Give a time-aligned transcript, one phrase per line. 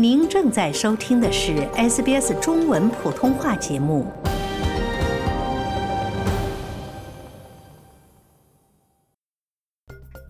[0.00, 4.06] 您正在收听的是 SBS 中文普通话节目。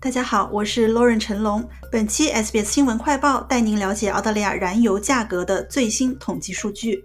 [0.00, 1.68] 大家好，我是 Lauren 陈龙。
[1.90, 7.04] 本期 SBS 新闻快报带您了解澳大利亚燃油价格的最新统计数据。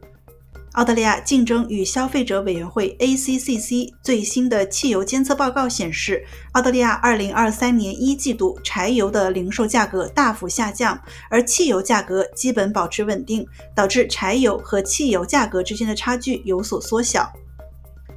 [0.73, 10.97] 澳大利亚竞争与消费者委员会 （ACCC） 最新的汽油监测报告显示，澳大利亚2023年一季度柴油的零售价格大幅下降，
[11.29, 13.45] 而汽油价格基本保持稳定，
[13.75, 17.29] 导致柴油和汽油价格之间的差距有所缩小。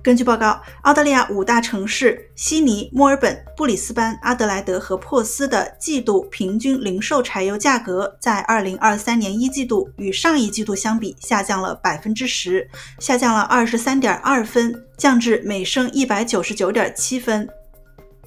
[0.04, 17.48] 根据报告，澳大利亚五大城市悉尼、墨尔本、布里斯班、阿德莱德和珀斯的季度平均零售柴油价格在2023年一季度与上一季度相比下降了百分之十，下降了23.2分，降至每升199.7分。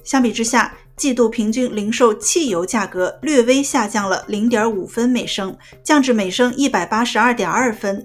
[0.02, 8.04] 相比之下，季度平均零售汽油价格略微下降了0.5分每升，降至每升182.2分。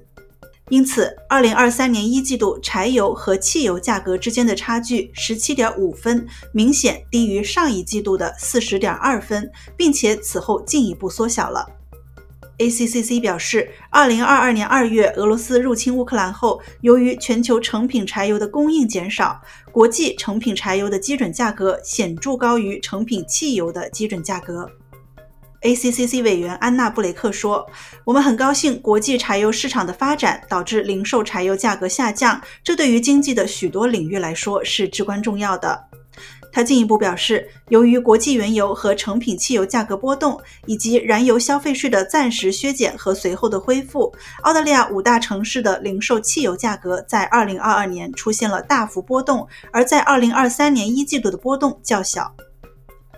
[0.73, 11.63] 因此，二零二三年一季度柴油和汽油价格之间的差距十七点五分，明显低于上一季度的四十点二分，并且此后进一步缩小了。
[12.57, 19.39] ACCC 表示，二零二二年二月俄罗斯入侵乌克兰后，由于全球成品柴油的供应减少，
[19.71, 24.67] 国际成品柴油的基准价格显著高于成品汽油的基准价格。
[25.63, 27.65] ACCC 委员安娜·布雷克说
[28.05, 35.85] ：“我们很高兴，国际柴油市场的发展导致零售柴油价格下降，这对于经济的许多领域来说是至关重要的。”
[36.51, 52.31] 他进一步表示，由于国际原油和成品汽油价格波动，以及燃油消费税的暂时削减和随后的恢复，澳大利亚五大城市的零售汽油价格在2022年出现了大幅波动，而在2023年一季度的波动较小。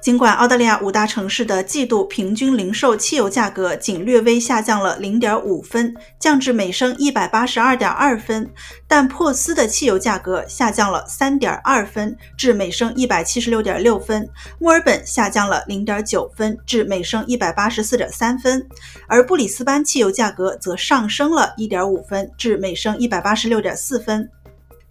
[0.06, 8.48] 尽管澳大利亚五大城市的季度平均零售汽油价格仅略微下降了零点五分，降至每升一百八十二点二分，
[8.88, 14.24] 但珀斯的汽油价格下降了三点二分，至每升一百七十六点六分；
[14.60, 18.62] 墨尔本下降了零点九分，至每升一百八十四点三分；
[19.08, 24.30] 而布里斯班汽油价格则上升了一点五分，至每升一百八十六点四分。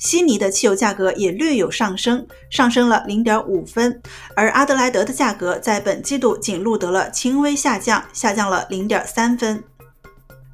[0.05, 4.03] 悉尼的汽油价格也略有上升，上升了零点五分，
[4.37, 9.65] 而阿德莱德的价格在本季度仅录得了轻微下降，下降了零点三分。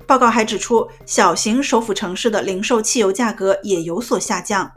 [0.07, 4.71] 报告还指出，小型首府城市的零售汽油价格也有所下降。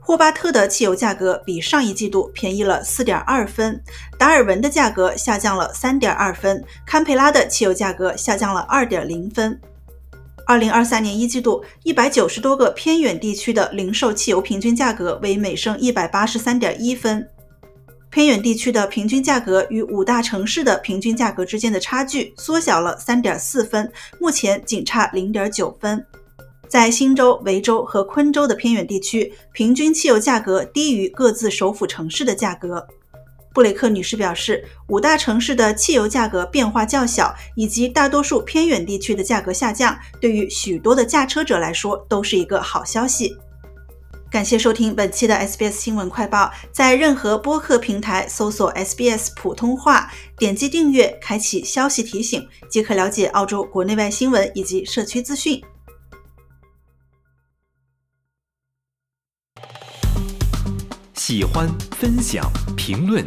[0.00, 3.78] 霍巴特的汽油价格比上一季度便宜了四点二分，
[4.18, 9.60] 达尔文的价格下降了三点二分，堪培拉的汽油价格下降了二点零分。
[10.48, 17.28] 二零二三年一季度，一百九十多个偏远地区的零售汽油平均价格为每升一百八十三点一分。
[18.10, 23.90] 偏远地区的平均价格与五大城市的平均价格之间的差距缩小了三点四分，
[24.20, 26.02] 目前仅差零点九分。
[26.68, 32.86] 在新州、维州和昆州的偏远地区，平均汽油价格低于各自首府城市的价格。
[33.56, 43.34] 布雷克女士表示，五大城市的汽油价格变化较小，以及大多数偏远地区的价格下降，对于许多的驾车者来说都是一个好消息。
[44.30, 55.62] 感谢收听本期的 SBS 新闻快报，在任何播客平台搜索 SBS 普通话，点击订阅，开启消息提醒，即可了解澳洲国内外新闻以及社区资讯。
[61.14, 61.68] 喜欢、
[61.98, 63.26] 分享、评论。